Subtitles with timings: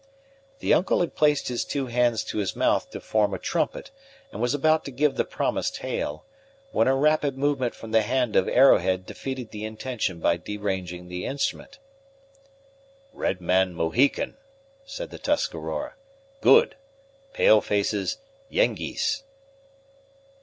[0.61, 3.91] The uncle had placed his two hands to his mouth to form a trumpet,
[4.31, 6.25] and was about to give the promised hail,
[6.71, 11.25] when a rapid movement from the hand of Arrowhead defeated the intention by deranging the
[11.27, 11.77] instrument.
[13.13, 14.37] "Red man, Mohican,"
[14.85, 15.93] said the Tuscarora;
[16.41, 16.77] "good;
[17.33, 18.17] pale faces,
[18.49, 19.21] Yengeese."